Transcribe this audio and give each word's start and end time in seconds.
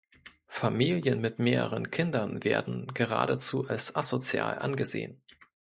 Familien 0.47 1.21
mit 1.21 1.37
mehreren 1.37 1.91
Kindern 1.91 2.43
werden 2.43 2.87
geradezu 2.87 3.67
als 3.69 3.93
asozial 3.95 4.57
angesehen. 4.57 5.21